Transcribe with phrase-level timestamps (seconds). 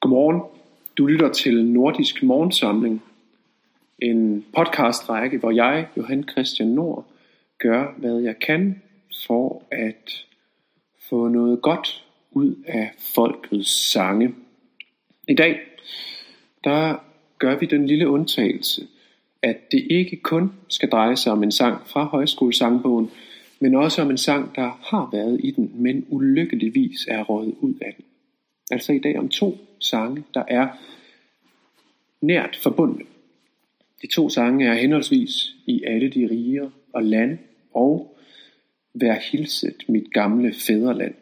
[0.00, 0.40] Godmorgen.
[0.98, 3.02] Du lytter til Nordisk Morgensamling,
[3.98, 7.06] en podcastrække, hvor jeg, Johan Christian Nord,
[7.58, 8.82] gør, hvad jeg kan
[9.26, 10.26] for at
[11.08, 14.34] få noget godt ud af folkets sange.
[15.28, 15.60] I dag,
[16.64, 16.94] der
[17.38, 18.86] gør vi den lille undtagelse,
[19.42, 23.10] at det ikke kun skal dreje sig om en sang fra højskolesangbogen,
[23.60, 27.74] men også om en sang, der har været i den, men ulykkeligvis er røget ud
[27.80, 28.04] af den.
[28.70, 30.68] Altså i dag om to sange, der er
[32.20, 33.04] nært forbundne.
[34.02, 37.38] De to sange er henholdsvis i alle de riger og land
[37.74, 38.16] og
[38.94, 41.14] Vær hilset mit gamle fædreland.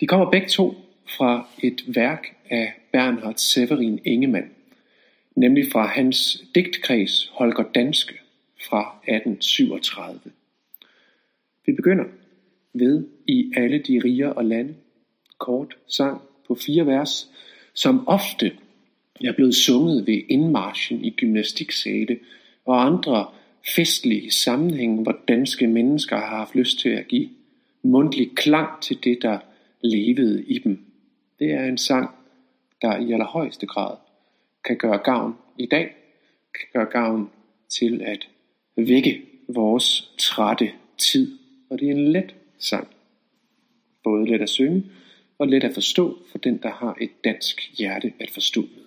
[0.00, 0.74] De kommer begge to
[1.16, 4.50] fra et værk af Bernhard Severin Ingemann,
[5.36, 8.14] nemlig fra hans digtkreds Holger Danske
[8.68, 10.20] fra 1837.
[11.66, 12.04] Vi begynder
[12.72, 14.74] ved i alle de riger og lande,
[15.38, 17.30] kort sang på fire vers,
[17.74, 18.52] som ofte
[19.24, 22.18] er blevet sunget ved indmarschen i gymnastiksale
[22.66, 23.26] og andre
[23.74, 27.28] festlige sammenhænge, hvor danske mennesker har haft lyst til at give
[27.82, 29.38] mundtlig klang til det, der
[29.80, 30.78] levede i dem.
[31.38, 32.10] Det er en sang,
[32.82, 33.96] der i allerhøjeste grad
[34.64, 35.94] kan gøre gavn i dag,
[36.54, 37.30] kan gøre gavn
[37.68, 38.28] til at
[38.76, 41.38] vække vores trætte tid.
[41.70, 42.88] Og det er en let sang.
[44.04, 44.84] Både let at synge
[45.40, 48.84] og let at forstå for den, der har et dansk hjerte at forstå med.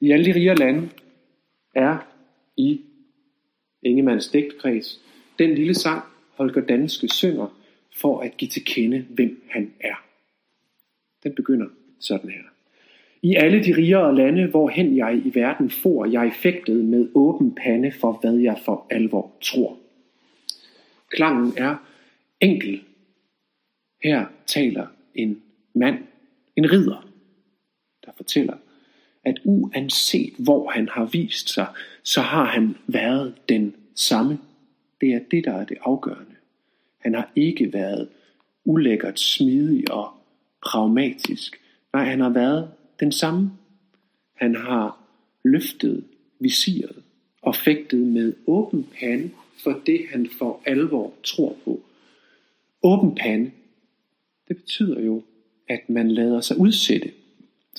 [0.00, 0.88] I alle de rige lande
[1.74, 1.98] er
[2.56, 2.80] i
[3.82, 5.00] Ingemanns digtkreds
[5.38, 6.04] den lille sang,
[6.36, 7.58] Holger Danske synger,
[7.96, 10.04] for at give til kende, hvem han er.
[11.22, 11.66] Den begynder
[12.00, 12.42] sådan her.
[13.22, 17.92] I alle de rigere lande, hvorhen jeg i verden for, jeg fægtede med åben pande
[17.92, 19.78] for, hvad jeg for alvor tror.
[21.10, 21.76] Klangen er
[22.40, 22.82] enkel.
[24.02, 25.42] Her taler en
[25.74, 25.98] mand,
[26.56, 27.08] en ridder,
[28.06, 28.56] der fortæller,
[29.24, 31.66] at uanset hvor han har vist sig,
[32.02, 34.38] så har han været den samme.
[35.00, 36.34] Det er det, der er det afgørende.
[36.98, 38.08] Han har ikke været
[38.64, 40.12] ulækkert smidig og
[40.62, 41.60] pragmatisk.
[41.92, 42.70] Nej, han har været
[43.00, 43.50] den samme.
[44.34, 45.00] Han har
[45.44, 46.04] løftet
[46.40, 47.02] visiret
[47.42, 49.30] og fægtet med åben pande
[49.62, 51.80] for det, han for alvor tror på.
[52.82, 53.50] Åben pande,
[54.48, 55.22] det betyder jo,
[55.68, 57.10] at man lader sig udsætte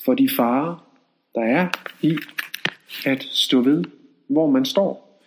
[0.03, 0.95] for de farer,
[1.35, 1.69] der er
[2.01, 2.17] i
[3.05, 3.83] at stå ved,
[4.27, 5.21] hvor man står.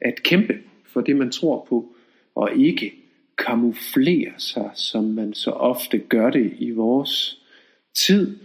[0.00, 1.94] At kæmpe for det, man tror på,
[2.34, 2.92] og ikke
[3.38, 7.42] kamuflere sig, som man så ofte gør det i vores
[7.94, 8.38] tid,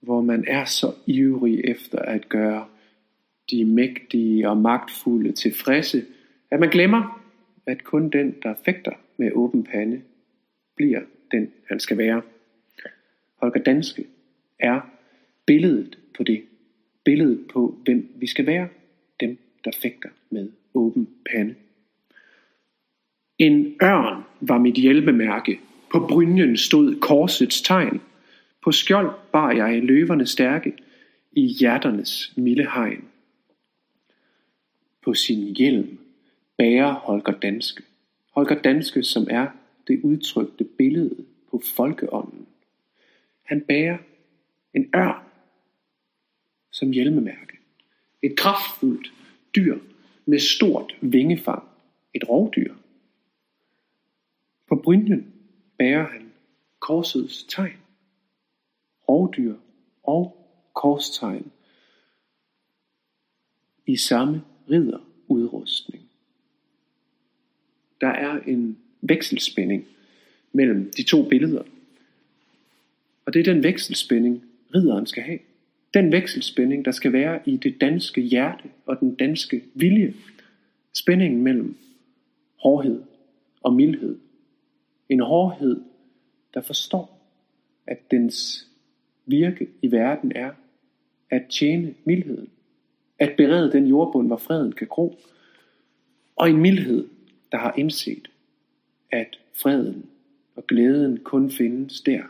[0.00, 2.66] hvor man er så ivrig efter at gøre
[3.50, 6.04] de mægtige og magtfulde tilfredse,
[6.50, 7.22] at man glemmer,
[7.66, 10.02] at kun den, der fægter med åben pande,
[10.76, 12.22] bliver den, han skal være.
[13.36, 14.06] Holger Danske
[14.58, 14.80] er
[15.46, 16.42] billedet på det.
[17.04, 18.68] Billedet på, hvem vi skal være.
[19.20, 21.54] Dem, der fægter med åben pande.
[23.38, 25.60] En ørn var mit hjælpemærke.
[25.92, 28.00] På brynjen stod korsets tegn.
[28.62, 30.72] På skjold bar jeg løverne stærke
[31.32, 33.04] i hjerternes milde hegn.
[35.02, 35.98] På sin hjelm
[36.56, 37.82] bærer Holger Danske.
[38.30, 39.46] Holger Danske, som er
[39.88, 42.46] det udtrykte billede på folkeånden.
[43.42, 43.98] Han bærer
[44.74, 45.24] en ørn
[46.70, 47.58] som hjelmemærke.
[48.22, 49.12] Et kraftfuldt
[49.56, 49.78] dyr
[50.26, 51.68] med stort vingefang.
[52.14, 52.74] Et rovdyr.
[54.66, 55.34] På brynjen
[55.78, 56.32] bærer han
[56.78, 57.76] korsets tegn.
[59.08, 59.54] Rovdyr
[60.02, 61.52] og korstegn
[63.86, 66.10] i samme ridderudrustning.
[68.00, 69.86] Der er en vekselspænding
[70.52, 71.62] mellem de to billeder.
[73.26, 75.38] Og det er den vekselspænding, ridderen skal have.
[75.94, 80.14] Den vekselspænding, der skal være i det danske hjerte og den danske vilje.
[80.92, 81.76] Spændingen mellem
[82.56, 83.02] hårdhed
[83.60, 84.18] og mildhed.
[85.08, 85.80] En hårdhed,
[86.54, 87.20] der forstår,
[87.86, 88.66] at dens
[89.26, 90.50] virke i verden er
[91.30, 92.50] at tjene mildheden.
[93.18, 95.18] At berede den jordbund, hvor freden kan gro.
[96.36, 97.08] Og en mildhed,
[97.52, 98.28] der har indset,
[99.14, 100.06] at freden
[100.56, 102.22] og glæden kun findes der,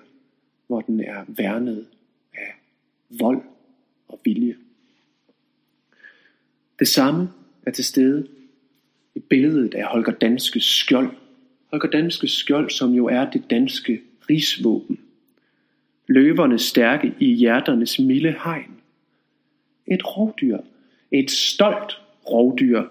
[0.66, 1.86] hvor den er værnet
[2.34, 2.54] af
[3.08, 3.42] vold
[4.08, 4.56] og vilje.
[6.78, 7.28] Det samme
[7.66, 8.28] er til stede
[9.14, 11.10] i billedet af Holger Danske skjold.
[11.70, 14.00] Holger Danske skjold, som jo er det danske
[14.31, 15.00] rigsvåben.
[16.06, 18.81] Løverne stærke i hjerternes milde hegn.
[19.86, 20.58] Et rovdyr,
[21.10, 22.00] et stolt
[22.31, 22.82] rovdyr,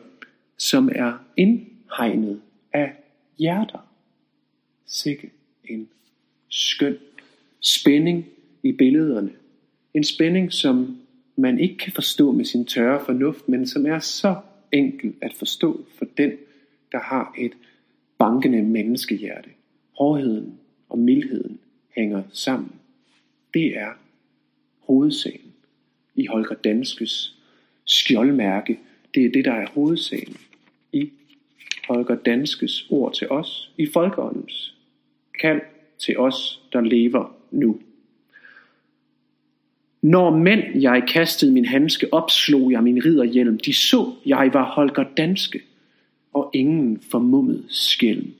[0.57, 2.41] som er indhegnet
[2.73, 3.02] af
[3.37, 3.89] hjerter.
[4.85, 5.31] Sikke
[5.63, 5.89] en
[6.49, 6.97] skøn
[7.59, 8.25] spænding
[8.63, 9.31] i billederne
[9.93, 10.97] En spænding, som
[11.35, 14.35] man ikke kan forstå med sin tørre fornuft, men som er så
[14.71, 16.31] enkel at forstå for den,
[16.91, 17.51] der har et
[18.17, 19.49] bankende menneskehjerte.
[19.97, 20.59] Hårdheden
[20.89, 21.59] og mildheden
[21.95, 22.71] hænger sammen.
[23.53, 23.91] Det er
[24.79, 25.53] hovedsagen
[26.15, 27.39] i Holger Danskes
[27.85, 28.79] skjoldmærke.
[29.15, 30.37] Det er det, der er hovedsagen
[31.87, 34.75] Holger Danskes ord til os, i folkeåndens
[35.39, 35.61] kald
[35.99, 37.79] til os, der lever nu.
[40.01, 43.57] Når mænd jeg kastede min handske op, slog jeg min ridderhjelm.
[43.57, 45.61] De så, jeg var Holger Danske,
[46.33, 48.33] og ingen formummet skælm.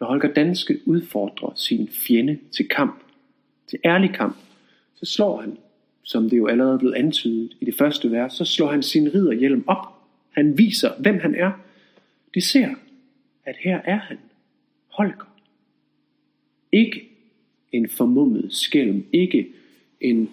[0.00, 3.02] Når Holger Danske udfordrer sin fjende til kamp,
[3.66, 4.36] til ærlig kamp,
[4.94, 5.58] så slår han,
[6.02, 9.14] som det jo allerede er blevet antydet i det første vers, så slår han sin
[9.14, 9.99] ridderhjelm op.
[10.30, 11.52] Han viser, hvem han er.
[12.34, 12.68] De ser,
[13.44, 14.18] at her er han,
[14.88, 15.36] Holger.
[16.72, 17.08] Ikke
[17.72, 19.48] en formummet skælm, ikke
[20.00, 20.30] en,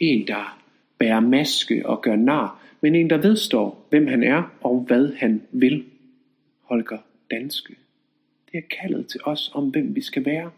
[0.00, 0.62] en der
[0.98, 5.42] bærer maske og gør nar, men en, der vedstår, hvem han er og hvad han
[5.50, 5.84] vil.
[6.60, 6.98] Holger
[7.30, 7.76] Danske.
[8.52, 10.50] Det er kaldet til os om, hvem vi skal være.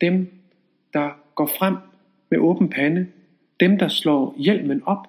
[0.00, 0.28] Dem,
[0.92, 1.76] der går frem
[2.30, 3.06] med åben pande.
[3.60, 5.08] Dem, der slår hjelmen op,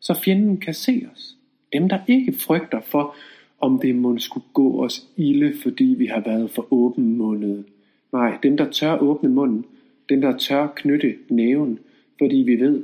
[0.00, 1.36] så fjenden kan se os.
[1.72, 3.16] Dem, der ikke frygter for,
[3.60, 7.64] om det må skulle gå os ilde, fordi vi har været for åben mundet.
[8.12, 9.64] Nej, dem, der tør åbne munden,
[10.08, 11.78] dem, der tør knytte næven,
[12.18, 12.82] fordi vi ved,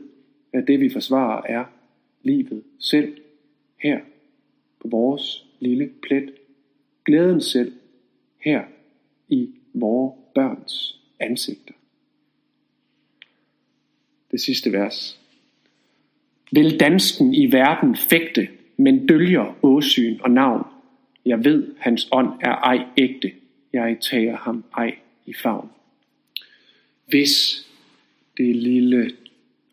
[0.52, 1.64] at det vi forsvarer er
[2.22, 3.16] livet selv,
[3.76, 4.00] her
[4.80, 6.30] på vores lille plet.
[7.04, 7.72] Glæden selv,
[8.40, 8.64] her
[9.28, 11.74] i vores børns ansigter.
[14.30, 15.20] Det sidste vers.
[16.52, 20.64] Vil dansken i verden fægte, men dølger åsyn og navn.
[21.26, 23.32] Jeg ved, hans ånd er ej ægte.
[23.72, 24.94] Jeg tager ham ej
[25.26, 25.70] i favn.
[27.06, 27.66] Hvis
[28.36, 29.10] det lille,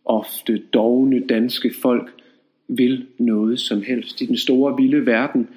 [0.06, 2.12] ofte dogne danske folk
[2.68, 5.50] vil noget som helst i den store vilde verden,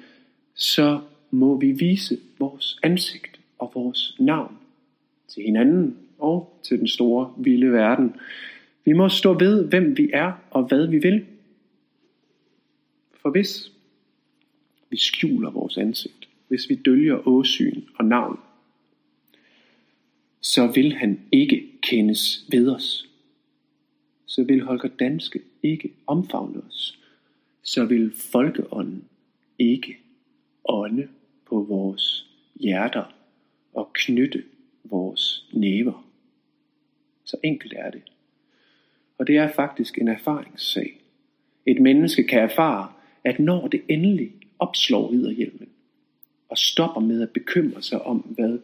[0.55, 0.99] så
[1.31, 4.53] må vi vise vores ansigt og vores navn
[5.27, 8.15] til hinanden og til den store vilde verden.
[8.85, 11.25] Vi må stå ved, hvem vi er og hvad vi vil.
[13.21, 13.71] For hvis
[14.89, 18.39] vi skjuler vores ansigt, hvis vi dølger åsyn og navn,
[20.41, 23.09] så vil han ikke kendes ved os.
[24.25, 26.99] Så vil Holger Danske ikke omfavne os.
[27.63, 29.03] Så vil folkeånden
[29.59, 29.97] ikke
[30.65, 31.07] ånde
[31.45, 33.15] på vores hjerter
[33.73, 34.43] og knytte
[34.83, 36.05] vores næver.
[37.23, 38.01] Så enkelt er det.
[39.17, 41.01] Og det er faktisk en erfaringssag.
[41.65, 45.69] Et menneske kan erfare, at når det endelig opslår ridderhjelmen,
[46.49, 48.59] og stopper med at bekymre sig om, hvad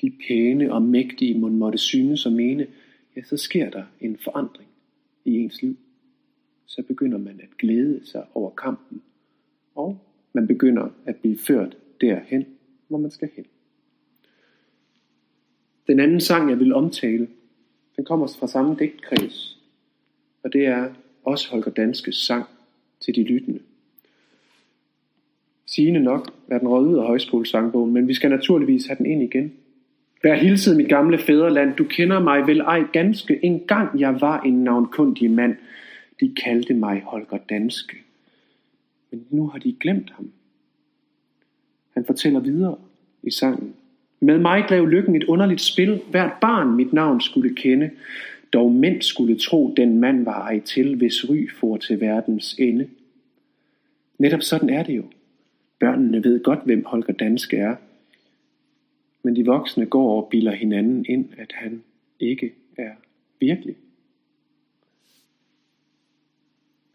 [0.00, 2.66] de pæne og mægtige må måtte synes og mene,
[3.16, 4.68] ja, så sker der en forandring
[5.24, 5.76] i ens liv.
[6.66, 9.02] Så begynder man at glæde sig over kampen,
[9.74, 9.98] og
[10.32, 12.46] man begynder at blive ført derhen,
[12.88, 13.44] hvor man skal hen.
[15.86, 17.28] Den anden sang, jeg vil omtale,
[17.96, 19.58] den kommer fra samme digtkreds,
[20.42, 20.94] og det er
[21.24, 22.46] også Holger Danskes sang
[23.00, 23.60] til de lyttende.
[25.74, 29.22] Sigende nok hvad den røget ud af højskolesangbogen, men vi skal naturligvis have den ind
[29.22, 29.52] igen.
[30.22, 33.44] Vær hilset mit gamle fædreland, du kender mig vel ej ganske.
[33.44, 35.56] En gang jeg var en navnkundig mand,
[36.20, 37.96] de kaldte mig Holger Danske.
[39.10, 40.30] Men nu har de glemt ham.
[41.94, 42.76] Han fortæller videre
[43.22, 43.74] i sangen.
[44.20, 46.00] Med mig drev lykken et underligt spil.
[46.10, 47.90] Hvert barn mit navn skulle kende.
[48.52, 52.88] Dog mænd skulle tro, den mand var ej til, hvis ry for til verdens ende.
[54.18, 55.04] Netop sådan er det jo.
[55.82, 57.76] Børnene ved godt, hvem Holger Danske er.
[59.22, 61.82] Men de voksne går og bilder hinanden ind, at han
[62.20, 62.90] ikke er
[63.40, 63.76] virkelig.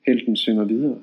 [0.06, 1.02] Helten synger videre.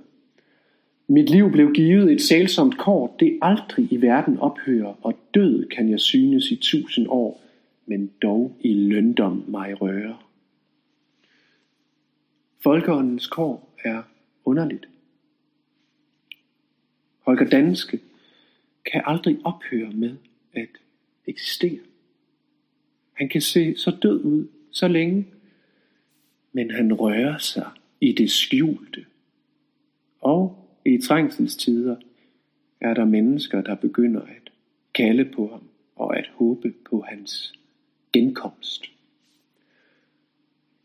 [1.09, 5.89] Mit liv blev givet et sælsomt kort, det aldrig i verden ophører, og død kan
[5.89, 7.41] jeg synes i tusind år,
[7.87, 10.17] men dog i løndom mig røre.
[12.63, 14.03] Folkeåndens kår er
[14.45, 14.89] underligt.
[17.27, 18.01] Holger Danske
[18.93, 20.17] kan aldrig ophøre med
[20.53, 20.69] at
[21.27, 21.81] eksistere.
[23.13, 25.27] Han kan se så død ud så længe,
[26.53, 29.07] men han rører sig i det skjulte.
[30.21, 31.97] Og i trængselstider
[32.81, 34.51] er der mennesker, der begynder at
[34.95, 37.53] kalde på ham og at håbe på hans
[38.13, 38.85] genkomst.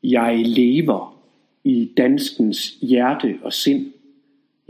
[0.04, 1.24] Jeg lever
[1.64, 3.94] i danskens hjerte og sind.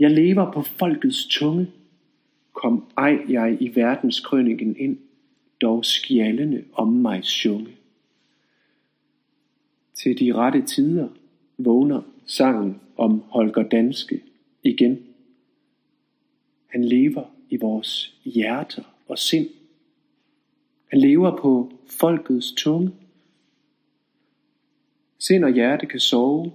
[0.00, 1.66] Jeg lever på folkets tunge.
[2.52, 4.98] Kom ej jeg i verdenskrøniken ind,
[5.60, 7.76] dog skjallende om mig sjunge.
[9.94, 11.08] til de rette tider
[11.58, 14.22] vågner sangen om Holger Danske
[14.62, 14.98] igen.
[16.66, 19.48] Han lever i vores hjerter og sind.
[20.90, 22.90] Han lever på folkets tunge.
[25.18, 26.52] Sind og hjerte kan sove.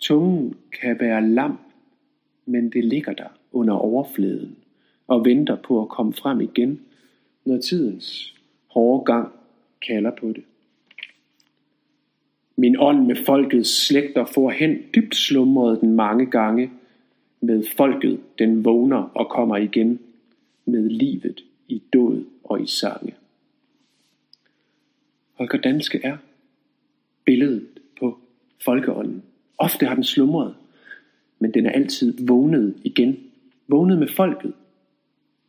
[0.00, 1.58] Tungen kan være lam,
[2.52, 4.56] men det ligger der under overfladen
[5.06, 6.80] og venter på at komme frem igen,
[7.44, 8.34] når tidens
[8.66, 9.32] hårde gang
[9.86, 10.44] kalder på det.
[12.56, 16.70] Min ånd med folkets slægter får hen dybt slumrede den mange gange.
[17.40, 19.98] Med folket den vågner og kommer igen.
[20.64, 23.14] Med livet i død og i sange.
[25.34, 26.16] Holger Danske er
[27.24, 27.66] billedet
[27.98, 28.18] på
[28.64, 29.22] folkeånden.
[29.58, 30.54] Ofte har den slumret,
[31.42, 33.16] men den er altid vågnet igen.
[33.68, 34.52] Vågnet med folket.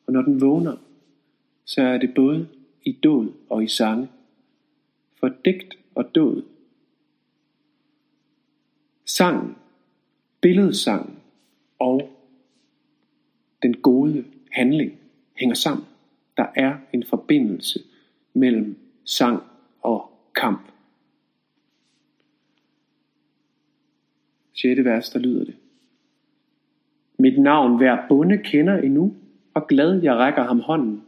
[0.07, 0.77] Og når den vågner,
[1.65, 2.47] så er det både
[2.83, 4.07] i død og i sange.
[5.19, 6.43] For digt og død
[9.05, 9.55] Sangen,
[10.41, 11.19] billedsangen
[11.79, 12.09] og
[13.61, 14.99] den gode handling
[15.35, 15.85] hænger sammen.
[16.37, 17.79] Der er en forbindelse
[18.33, 19.43] mellem sang
[19.81, 20.71] og kamp.
[24.53, 24.83] 6.
[24.85, 25.55] vers, der lyder det.
[27.19, 29.15] Mit navn hver bonde kender endnu,
[29.53, 31.01] og glad jeg rækker ham hånden.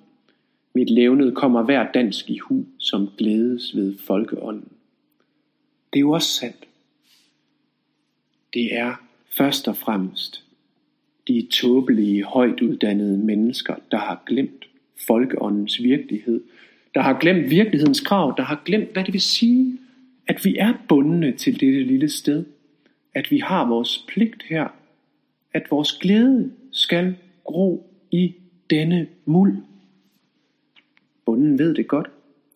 [0.74, 4.72] Mit levned kommer hver dansk i hu, som glædes ved folkeånden.
[5.94, 6.66] Det er jo også sandt
[8.56, 8.94] det er
[9.38, 10.44] først og fremmest
[11.28, 14.66] de tåbelige, højt uddannede mennesker, der har glemt
[15.08, 16.42] folkeåndens virkelighed,
[16.96, 19.78] der har glemt virkelighedens krav, der har glemt, hvad det vil sige,
[20.28, 22.46] at vi er bundne til dette lille sted,
[23.14, 24.68] at vi har vores pligt her,
[25.56, 28.36] at vores glæde skal gro i
[28.70, 29.58] denne muld.
[31.26, 32.12] Bunden ved det godt,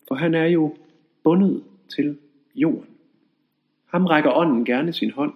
[0.08, 0.76] for han er jo
[1.22, 2.18] bundet til
[2.54, 2.90] jorden.
[3.86, 5.32] Ham rækker ånden gerne sin hånd,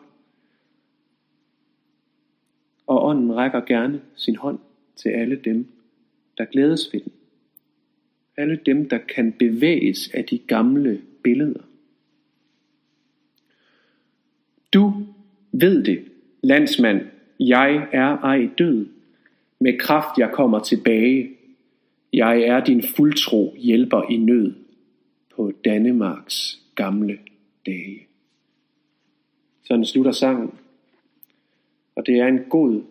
[2.86, 4.58] og ånden rækker gerne sin hånd
[4.96, 5.66] til alle dem,
[6.38, 7.12] der glædes ved den.
[8.36, 11.62] Alle dem, der kan bevæges af de gamle billeder.
[14.74, 14.92] Du
[15.52, 16.04] ved det,
[16.42, 18.86] landsmand, jeg er ej død.
[19.58, 21.30] Med kraft jeg kommer tilbage.
[22.12, 24.54] Jeg er din fuldtro hjælper i nød
[25.36, 27.18] på Danemarks gamle
[27.66, 28.06] dage.
[29.64, 30.50] Sådan slutter sangen.
[31.94, 32.82] Og det er en god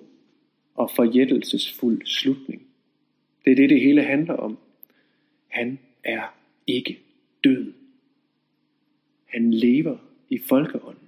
[0.75, 2.61] og forjættelsesfuld slutning.
[3.45, 4.57] Det er det, det hele handler om.
[5.47, 6.35] Han er
[6.67, 6.99] ikke
[7.43, 7.73] død.
[9.25, 9.97] Han lever
[10.29, 11.02] i folkeånden.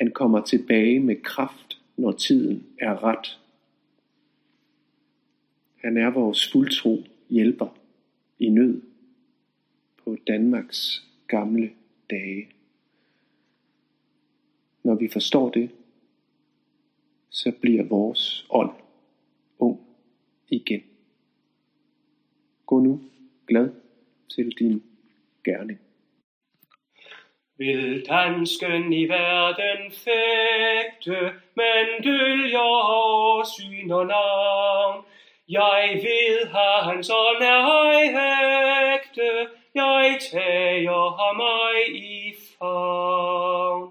[0.00, 3.40] Han kommer tilbage med kraft, når tiden er ret.
[5.76, 7.78] Han er vores fuldtro hjælper
[8.38, 8.82] i nød
[10.04, 11.70] på Danmarks gamle
[12.10, 12.48] dage.
[14.82, 15.70] Når vi forstår det,
[17.30, 18.72] så bliver vores ånd
[19.58, 19.80] ung
[20.48, 20.82] igen.
[22.66, 23.00] Gå nu
[23.46, 23.70] glad
[24.28, 24.82] til din
[25.44, 25.78] gerning.
[27.60, 35.04] Vil dansken i verden fægte, men dølger syn og navn.
[35.48, 36.48] Jeg ved,
[36.82, 43.90] hans ånd er højhægte, jeg tager ham mig i favn.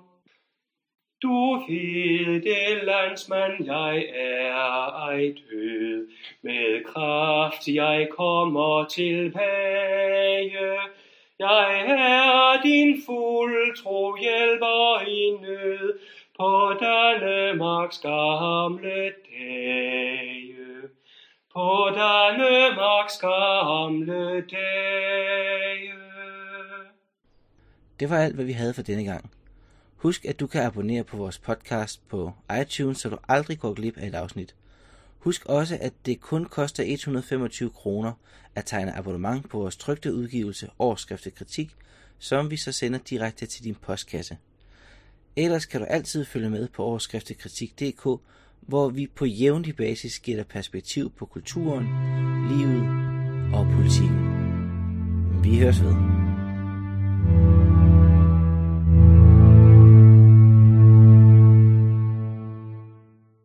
[1.23, 6.07] Du ved det, landsmand, jeg er ej død.
[6.41, 10.79] Med kraft jeg kommer tilbage.
[11.39, 15.99] Jeg er din fuld tro hjælper i nød
[16.39, 20.55] på Danmarks gamle dage.
[21.53, 25.93] På Danmarks gamle dage.
[27.99, 29.31] Det var alt, hvad vi havde for denne gang.
[29.95, 32.31] Husk, at du kan abonnere på vores podcast på
[32.61, 34.55] iTunes, så du aldrig går glip af et afsnit.
[35.19, 38.13] Husk også, at det kun koster 125 kroner
[38.55, 41.75] at tegne abonnement på vores trygte udgivelse Årskriftet Kritik,
[42.19, 44.37] som vi så sender direkte til din postkasse.
[45.35, 48.21] Ellers kan du altid følge med på overskriftekritik.dk,
[48.61, 51.85] hvor vi på jævnlig basis giver dig perspektiv på kulturen,
[52.49, 52.83] livet
[53.53, 54.29] og politikken.
[55.43, 56.18] Vi høres ved.